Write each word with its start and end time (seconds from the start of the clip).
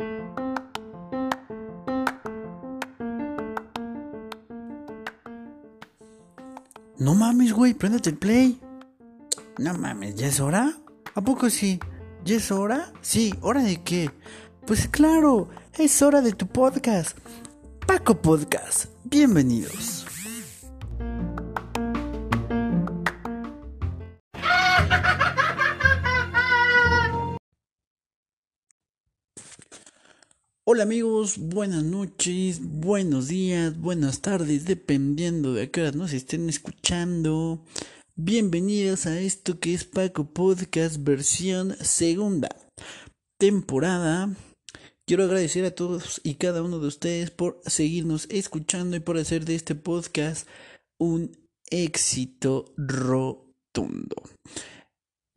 No 0.00 0.06
mames, 7.14 7.52
güey, 7.52 7.74
préndete 7.74 8.10
el 8.10 8.16
play. 8.16 8.60
No 9.58 9.74
mames, 9.74 10.14
¿ya 10.14 10.28
es 10.28 10.38
hora? 10.38 10.78
¿A 11.16 11.20
poco 11.20 11.50
sí? 11.50 11.80
¿Ya 12.24 12.36
es 12.36 12.52
hora? 12.52 12.92
Sí, 13.00 13.34
¿hora 13.40 13.62
de 13.62 13.82
qué? 13.82 14.12
Pues 14.66 14.86
claro, 14.86 15.48
es 15.76 16.00
hora 16.02 16.20
de 16.20 16.32
tu 16.32 16.46
podcast. 16.46 17.18
Paco 17.84 18.22
Podcast. 18.22 18.86
Bienvenidos. 19.04 20.06
Hola 30.70 30.82
amigos, 30.82 31.38
buenas 31.38 31.82
noches, 31.82 32.60
buenos 32.60 33.28
días, 33.28 33.80
buenas 33.80 34.20
tardes, 34.20 34.66
dependiendo 34.66 35.54
de 35.54 35.62
a 35.62 35.70
qué 35.70 35.80
hora 35.80 35.92
nos 35.92 36.12
estén 36.12 36.46
escuchando. 36.50 37.64
Bienvenidos 38.16 39.06
a 39.06 39.18
esto 39.18 39.60
que 39.60 39.72
es 39.72 39.84
Paco 39.84 40.30
Podcast 40.34 41.02
versión 41.02 41.74
segunda 41.80 42.50
temporada. 43.38 44.36
Quiero 45.06 45.24
agradecer 45.24 45.64
a 45.64 45.74
todos 45.74 46.20
y 46.22 46.34
cada 46.34 46.62
uno 46.62 46.80
de 46.80 46.88
ustedes 46.88 47.30
por 47.30 47.62
seguirnos 47.64 48.26
escuchando 48.28 48.94
y 48.94 49.00
por 49.00 49.16
hacer 49.16 49.46
de 49.46 49.54
este 49.54 49.74
podcast 49.74 50.46
un 50.98 51.32
éxito 51.70 52.74
rotundo. 52.76 54.16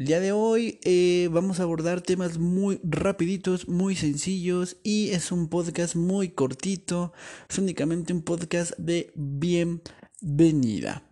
El 0.01 0.07
día 0.07 0.19
de 0.19 0.31
hoy 0.31 0.79
eh, 0.81 1.29
vamos 1.31 1.59
a 1.59 1.63
abordar 1.63 2.01
temas 2.01 2.39
muy 2.39 2.79
rapiditos, 2.81 3.67
muy 3.67 3.95
sencillos 3.95 4.77
y 4.81 5.09
es 5.11 5.31
un 5.31 5.47
podcast 5.47 5.95
muy 5.95 6.29
cortito, 6.29 7.13
es 7.47 7.59
únicamente 7.59 8.11
un 8.11 8.23
podcast 8.23 8.75
de 8.79 9.11
bienvenida. 9.13 11.07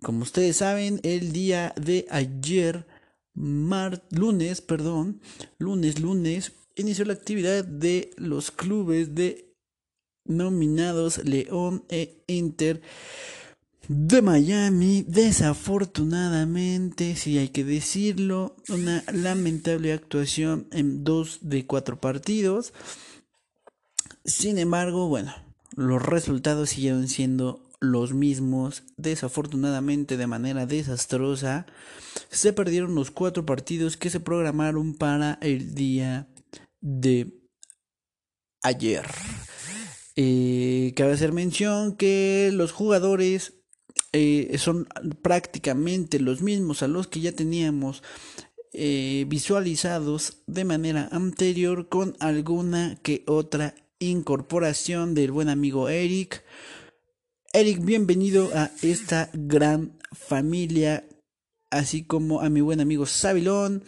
Como 0.00 0.22
ustedes 0.22 0.56
saben, 0.56 1.00
el 1.02 1.32
día 1.32 1.74
de 1.78 2.06
ayer, 2.08 2.86
mar 3.34 4.06
lunes, 4.10 4.62
perdón, 4.62 5.20
lunes, 5.58 6.00
lunes, 6.00 6.52
inició 6.76 7.04
la 7.04 7.12
actividad 7.12 7.62
de 7.62 8.10
los 8.16 8.50
clubes 8.50 9.14
de 9.14 9.54
nominados 10.24 11.22
León 11.26 11.84
e 11.90 12.24
Inter 12.26 12.80
de 13.92 14.22
Miami. 14.22 15.04
Desafortunadamente, 15.08 17.16
si 17.16 17.38
hay 17.38 17.48
que 17.48 17.64
decirlo, 17.64 18.54
una 18.68 19.02
lamentable 19.12 19.92
actuación 19.92 20.68
en 20.70 21.02
dos 21.02 21.40
de 21.42 21.66
cuatro 21.66 22.00
partidos. 22.00 22.72
Sin 24.24 24.58
embargo, 24.58 25.08
bueno, 25.08 25.34
los 25.74 26.00
resultados 26.00 26.70
siguieron 26.70 27.08
siendo 27.08 27.68
los 27.80 28.14
mismos. 28.14 28.84
Desafortunadamente, 28.96 30.16
de 30.16 30.28
manera 30.28 30.66
desastrosa, 30.66 31.66
se 32.30 32.52
perdieron 32.52 32.94
los 32.94 33.10
cuatro 33.10 33.44
partidos 33.44 33.96
que 33.96 34.08
se 34.08 34.20
programaron 34.20 34.94
para 34.94 35.36
el 35.42 35.74
día 35.74 36.28
de 36.80 37.40
ayer. 38.62 39.04
Eh, 40.14 40.92
cabe 40.94 41.14
hacer 41.14 41.32
mención 41.32 41.96
que 41.96 42.50
los 42.52 42.70
jugadores 42.70 43.54
eh, 44.12 44.56
son 44.58 44.88
prácticamente 45.22 46.18
los 46.18 46.42
mismos 46.42 46.82
a 46.82 46.88
los 46.88 47.06
que 47.06 47.20
ya 47.20 47.32
teníamos 47.32 48.02
eh, 48.72 49.24
visualizados 49.28 50.38
de 50.46 50.64
manera 50.64 51.08
anterior 51.12 51.88
con 51.88 52.16
alguna 52.18 52.98
que 53.02 53.24
otra 53.26 53.74
incorporación 53.98 55.14
del 55.14 55.30
buen 55.30 55.48
amigo 55.48 55.88
Eric. 55.88 56.44
Eric, 57.52 57.84
bienvenido 57.84 58.50
a 58.54 58.70
esta 58.82 59.30
gran 59.32 59.98
familia, 60.12 61.04
así 61.70 62.04
como 62.04 62.40
a 62.40 62.48
mi 62.48 62.60
buen 62.60 62.80
amigo 62.80 63.06
Sabilón, 63.06 63.84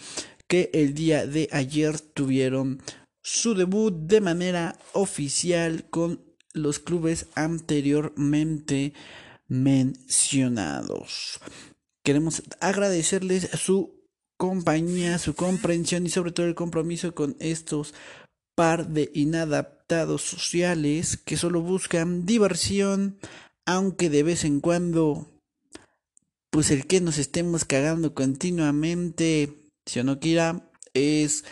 que 0.48 0.70
el 0.72 0.94
día 0.94 1.26
de 1.26 1.48
ayer 1.52 2.00
tuvieron 2.00 2.80
su 3.22 3.54
debut 3.54 3.94
de 3.94 4.20
manera 4.20 4.76
oficial 4.92 5.84
con 5.90 6.20
los 6.52 6.78
clubes 6.78 7.26
anteriormente 7.34 8.92
mencionados. 9.48 11.40
Queremos 12.04 12.42
agradecerles 12.60 13.48
su 13.54 14.02
compañía, 14.36 15.18
su 15.18 15.34
comprensión 15.34 16.06
y 16.06 16.10
sobre 16.10 16.32
todo 16.32 16.46
el 16.46 16.54
compromiso 16.54 17.14
con 17.14 17.36
estos 17.38 17.94
par 18.54 18.88
de 18.88 19.10
inadaptados 19.14 20.22
sociales 20.22 21.16
que 21.16 21.36
solo 21.36 21.62
buscan 21.62 22.26
diversión, 22.26 23.18
aunque 23.66 24.10
de 24.10 24.22
vez 24.22 24.44
en 24.44 24.60
cuando, 24.60 25.30
pues 26.50 26.70
el 26.70 26.86
que 26.86 27.00
nos 27.00 27.18
estemos 27.18 27.64
cagando 27.64 28.14
continuamente, 28.14 29.70
si 29.86 30.00
o 30.00 30.04
no 30.04 30.18
quiera, 30.18 30.70
es 30.92 31.44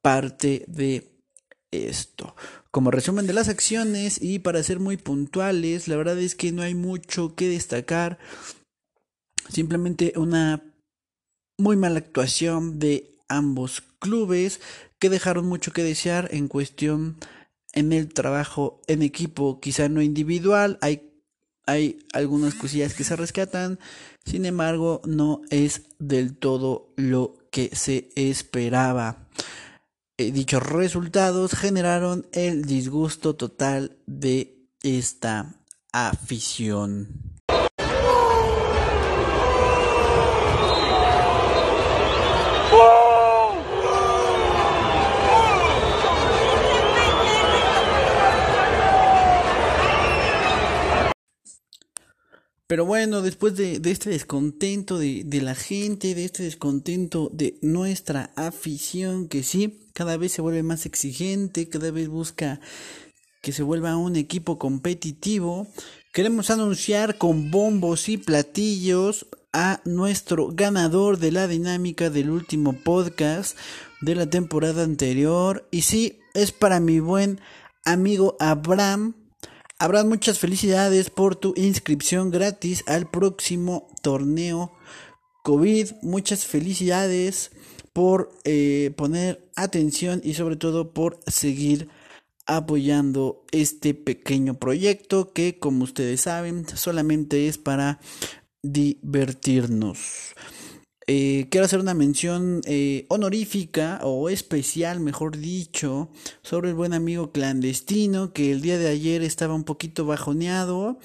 parte 0.00 0.64
de 0.68 1.11
esto. 1.72 2.36
Como 2.70 2.90
resumen 2.90 3.26
de 3.26 3.32
las 3.32 3.48
acciones 3.48 4.22
y 4.22 4.38
para 4.38 4.62
ser 4.62 4.78
muy 4.78 4.96
puntuales, 4.96 5.88
la 5.88 5.96
verdad 5.96 6.18
es 6.18 6.34
que 6.34 6.52
no 6.52 6.62
hay 6.62 6.74
mucho 6.74 7.34
que 7.34 7.48
destacar. 7.48 8.18
Simplemente 9.48 10.12
una 10.16 10.62
muy 11.58 11.76
mala 11.76 11.98
actuación 11.98 12.78
de 12.78 13.10
ambos 13.28 13.82
clubes 13.98 14.60
que 14.98 15.10
dejaron 15.10 15.46
mucho 15.46 15.72
que 15.72 15.82
desear 15.82 16.28
en 16.32 16.48
cuestión 16.48 17.16
en 17.72 17.92
el 17.92 18.12
trabajo 18.12 18.80
en 18.86 19.02
equipo, 19.02 19.60
quizá 19.60 19.88
no 19.88 20.02
individual, 20.02 20.78
hay, 20.80 21.10
hay 21.66 22.04
algunas 22.12 22.54
cosillas 22.54 22.94
que 22.94 23.04
se 23.04 23.16
rescatan, 23.16 23.78
sin 24.24 24.44
embargo 24.44 25.00
no 25.06 25.40
es 25.50 25.82
del 25.98 26.36
todo 26.36 26.92
lo 26.96 27.34
que 27.50 27.70
se 27.74 28.10
esperaba. 28.14 29.28
Eh, 30.18 30.30
dichos 30.30 30.62
resultados 30.62 31.54
generaron 31.54 32.26
el 32.32 32.64
disgusto 32.64 33.34
total 33.34 33.96
de 34.06 34.68
esta 34.82 35.62
afición. 35.92 37.31
Pero 52.72 52.86
bueno, 52.86 53.20
después 53.20 53.54
de, 53.54 53.82
este 53.84 54.08
descontento 54.08 54.98
de, 54.98 55.24
de, 55.26 55.42
la 55.42 55.54
gente, 55.54 56.14
de 56.14 56.24
este 56.24 56.44
descontento 56.44 57.28
de 57.30 57.58
nuestra 57.60 58.30
afición, 58.34 59.28
que 59.28 59.42
sí, 59.42 59.90
cada 59.92 60.16
vez 60.16 60.32
se 60.32 60.40
vuelve 60.40 60.62
más 60.62 60.86
exigente, 60.86 61.68
cada 61.68 61.90
vez 61.90 62.08
busca 62.08 62.60
que 63.42 63.52
se 63.52 63.62
vuelva 63.62 63.98
un 63.98 64.16
equipo 64.16 64.58
competitivo, 64.58 65.66
queremos 66.14 66.48
anunciar 66.48 67.18
con 67.18 67.50
bombos 67.50 68.08
y 68.08 68.16
platillos 68.16 69.26
a 69.52 69.82
nuestro 69.84 70.48
ganador 70.50 71.18
de 71.18 71.30
la 71.30 71.48
dinámica 71.48 72.08
del 72.08 72.30
último 72.30 72.72
podcast 72.72 73.54
de 74.00 74.14
la 74.14 74.30
temporada 74.30 74.82
anterior. 74.82 75.68
Y 75.70 75.82
sí, 75.82 76.20
es 76.32 76.52
para 76.52 76.80
mi 76.80 77.00
buen 77.00 77.38
amigo 77.84 78.34
Abraham 78.40 79.21
Habrá 79.82 80.04
muchas 80.04 80.38
felicidades 80.38 81.10
por 81.10 81.34
tu 81.34 81.54
inscripción 81.56 82.30
gratis 82.30 82.84
al 82.86 83.10
próximo 83.10 83.88
torneo 84.00 84.70
COVID. 85.42 85.90
Muchas 86.02 86.46
felicidades 86.46 87.50
por 87.92 88.30
eh, 88.44 88.92
poner 88.96 89.50
atención 89.56 90.20
y 90.22 90.34
sobre 90.34 90.54
todo 90.54 90.92
por 90.92 91.18
seguir 91.26 91.88
apoyando 92.46 93.44
este 93.50 93.92
pequeño 93.92 94.54
proyecto 94.54 95.32
que 95.32 95.58
como 95.58 95.82
ustedes 95.82 96.20
saben 96.20 96.64
solamente 96.76 97.48
es 97.48 97.58
para 97.58 97.98
divertirnos. 98.62 100.36
Eh, 101.14 101.48
quiero 101.50 101.66
hacer 101.66 101.78
una 101.78 101.92
mención 101.92 102.62
eh, 102.64 103.04
honorífica 103.10 104.00
o 104.02 104.30
especial, 104.30 104.98
mejor 104.98 105.36
dicho, 105.36 106.08
sobre 106.40 106.70
el 106.70 106.74
buen 106.74 106.94
amigo 106.94 107.32
clandestino 107.32 108.32
que 108.32 108.50
el 108.50 108.62
día 108.62 108.78
de 108.78 108.88
ayer 108.88 109.20
estaba 109.20 109.52
un 109.52 109.64
poquito 109.64 110.06
bajoneado. 110.06 110.98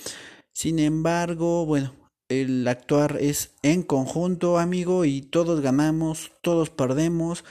Sin 0.54 0.80
embargo, 0.80 1.66
bueno, 1.66 1.94
el 2.30 2.66
actuar 2.70 3.18
es 3.20 3.54
en 3.64 3.84
conjunto, 3.84 4.60
amigo, 4.60 5.04
y 5.04 5.24
todos 5.24 5.60
ganamos, 5.60 6.32
todos 6.42 6.70
perdemos, 6.70 7.44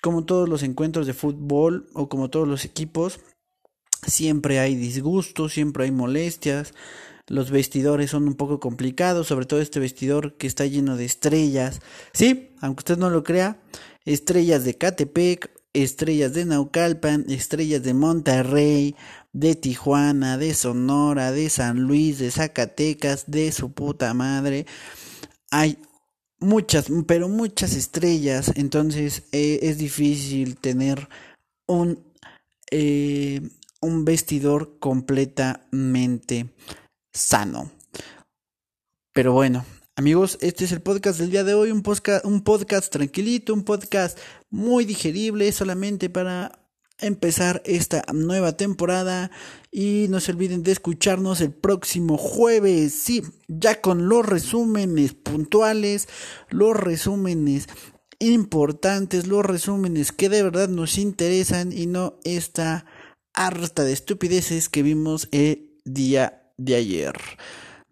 como 0.00 0.24
todos 0.24 0.48
los 0.48 0.62
encuentros 0.62 1.08
de 1.08 1.12
fútbol 1.12 1.88
o 1.92 2.08
como 2.08 2.30
todos 2.30 2.46
los 2.46 2.64
equipos. 2.64 3.18
Siempre 4.06 4.60
hay 4.60 4.76
disgustos, 4.76 5.54
siempre 5.54 5.86
hay 5.86 5.90
molestias, 5.90 6.72
los 7.28 7.50
vestidores 7.50 8.10
son 8.10 8.28
un 8.28 8.34
poco 8.34 8.60
complicados, 8.60 9.26
sobre 9.26 9.46
todo 9.46 9.60
este 9.60 9.80
vestidor 9.80 10.36
que 10.36 10.46
está 10.46 10.66
lleno 10.66 10.96
de 10.96 11.04
estrellas. 11.04 11.80
Sí, 12.12 12.50
aunque 12.60 12.80
usted 12.80 12.98
no 12.98 13.10
lo 13.10 13.24
crea, 13.24 13.60
estrellas 14.04 14.64
de 14.64 14.76
Catepec, 14.76 15.50
estrellas 15.72 16.32
de 16.34 16.44
Naucalpan, 16.44 17.26
estrellas 17.28 17.82
de 17.82 17.94
Monterrey, 17.94 18.94
de 19.32 19.54
Tijuana, 19.54 20.38
de 20.38 20.54
Sonora, 20.54 21.32
de 21.32 21.50
San 21.50 21.80
Luis, 21.80 22.18
de 22.18 22.30
Zacatecas, 22.30 23.24
de 23.26 23.52
su 23.52 23.72
puta 23.72 24.14
madre. 24.14 24.66
Hay 25.50 25.78
muchas, 26.38 26.86
pero 27.06 27.28
muchas 27.28 27.74
estrellas, 27.74 28.52
entonces 28.54 29.24
eh, 29.32 29.58
es 29.62 29.78
difícil 29.78 30.56
tener 30.56 31.08
un, 31.66 32.04
eh, 32.70 33.40
un 33.80 34.04
vestidor 34.04 34.78
completamente 34.78 36.46
sano. 37.16 37.70
Pero 39.12 39.32
bueno, 39.32 39.64
amigos, 39.96 40.38
este 40.40 40.64
es 40.64 40.72
el 40.72 40.82
podcast 40.82 41.18
del 41.18 41.30
día 41.30 41.44
de 41.44 41.54
hoy, 41.54 41.70
un 41.70 41.82
podcast, 41.82 42.24
un 42.24 42.42
podcast 42.42 42.92
tranquilito, 42.92 43.54
un 43.54 43.64
podcast 43.64 44.18
muy 44.50 44.84
digerible, 44.84 45.50
solamente 45.52 46.10
para 46.10 46.66
empezar 46.98 47.62
esta 47.64 48.04
nueva 48.12 48.56
temporada 48.56 49.30
y 49.70 50.06
no 50.08 50.20
se 50.20 50.32
olviden 50.32 50.62
de 50.62 50.72
escucharnos 50.72 51.40
el 51.40 51.52
próximo 51.52 52.16
jueves, 52.16 52.94
sí, 52.94 53.22
ya 53.48 53.80
con 53.80 54.08
los 54.08 54.24
resúmenes 54.24 55.14
puntuales, 55.14 56.08
los 56.50 56.76
resúmenes 56.76 57.68
importantes, 58.18 59.26
los 59.26 59.44
resúmenes 59.44 60.12
que 60.12 60.28
de 60.28 60.42
verdad 60.42 60.68
nos 60.68 60.96
interesan 60.96 61.72
y 61.72 61.86
no 61.86 62.18
esta 62.24 62.86
harta 63.34 63.84
de 63.84 63.92
estupideces 63.92 64.70
que 64.70 64.82
vimos 64.82 65.28
el 65.32 65.78
día 65.84 66.45
de 66.56 66.74
ayer. 66.74 67.14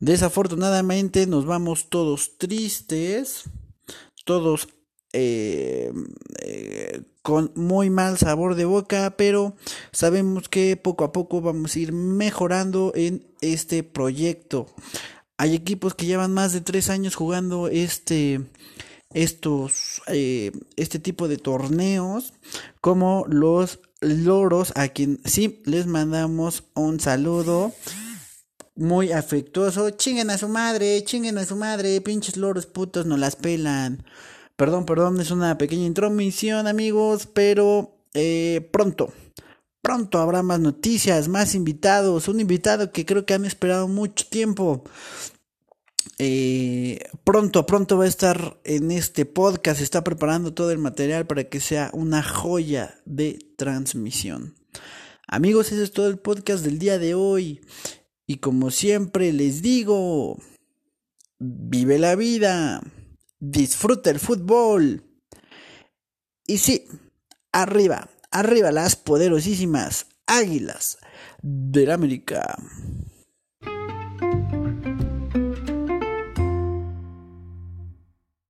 Desafortunadamente 0.01 1.27
nos 1.27 1.47
vamos 1.47 1.89
todos 1.89 2.37
tristes, 2.39 3.45
todos 4.25 4.69
eh, 5.13 5.93
eh, 6.41 7.03
con 7.23 7.53
muy 7.55 7.89
mal 7.89 8.19
sabor 8.19 8.55
de 8.55 8.65
boca, 8.65 9.15
pero 9.17 9.57
sabemos 9.93 10.49
que 10.49 10.77
poco 10.77 11.05
a 11.05 11.13
poco 11.13 11.41
vamos 11.41 11.75
a 11.75 11.79
ir 11.79 11.93
mejorando 11.93 12.93
en 12.95 13.27
este 13.41 13.83
proyecto. 13.83 14.67
Hay 15.39 15.55
equipos 15.55 15.95
que 15.95 16.07
llevan 16.07 16.35
más 16.35 16.53
de 16.53 16.61
tres 16.61 16.91
años 16.91 17.15
jugando 17.15 17.69
este 17.69 18.41
estos 19.15 20.03
eh, 20.09 20.51
este 20.77 20.99
tipo 20.99 21.29
de 21.29 21.37
torneos 21.37 22.35
como 22.81 23.25
los 23.29 23.79
loros 24.01 24.73
a 24.75 24.89
quien 24.89 25.21
sí 25.25 25.63
les 25.65 25.87
mandamos 25.87 26.65
un 26.75 26.99
saludo 26.99 27.73
muy 28.77 29.13
afectuoso 29.13 29.91
chinguen 29.91 30.31
a 30.31 30.39
su 30.39 30.49
madre 30.49 31.03
chinguen 31.05 31.39
a 31.39 31.45
su 31.45 31.57
madre 31.57 32.01
pinches 32.01 32.37
loros 32.37 32.67
putos 32.67 33.07
no 33.07 33.17
las 33.17 33.37
pelan 33.37 34.05
Perdón, 34.57 34.87
perdón, 34.87 35.21
es 35.21 35.33
una 35.33 35.59
pequeña 35.59 35.85
intromisión, 35.85 36.69
amigos, 36.69 37.27
pero 37.27 37.97
eh, 38.15 38.69
pronto, 38.73 39.13
pronto 39.83 40.21
habrá 40.21 40.45
más 40.45 40.61
noticias, 40.61 41.27
más 41.27 41.57
invitados, 41.57 42.29
un 42.29 42.39
invitado 42.39 42.93
que 42.93 43.05
creo 43.05 43.27
que 43.27 43.35
han 43.35 43.45
esperado 43.45 43.89
mucho 43.89 44.27
tiempo. 44.29 44.85
Eh, 46.19 47.01
pronto, 47.25 47.67
pronto 47.67 47.99
va 47.99 48.05
a 48.05 48.09
estar 48.09 48.61
en 48.63 48.93
este 48.93 49.25
podcast, 49.27 49.81
está 49.81 50.05
preparando 50.05 50.55
todo 50.55 50.71
el 50.71 50.79
material 50.79 51.27
para 51.27 51.45
que 51.45 51.59
sea 51.59 51.91
una 51.93 52.23
joya 52.23 52.95
de 53.07 53.41
transmisión. 53.57 54.55
Amigos, 55.27 55.73
ese 55.73 55.83
es 55.83 55.91
todo 55.91 56.07
el 56.07 56.19
podcast 56.19 56.65
del 56.65 56.79
día 56.79 57.01
de 57.01 57.15
hoy. 57.15 57.61
Y 58.27 58.39
como 58.39 58.71
siempre 58.71 59.33
les 59.33 59.63
digo, 59.63 60.39
vive 61.39 61.99
la 61.99 62.17
vida 62.17 62.81
disfruta 63.51 64.11
el 64.11 64.19
fútbol. 64.19 65.05
Y 66.47 66.59
sí, 66.59 66.87
arriba, 67.53 68.09
arriba 68.31 68.73
las 68.73 68.97
poderosísimas 68.97 70.07
águilas 70.27 70.99
del 71.43 71.91
América. 71.91 72.59